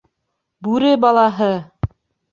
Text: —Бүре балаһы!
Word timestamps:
—Бүре 0.67 0.95
балаһы! 1.05 1.53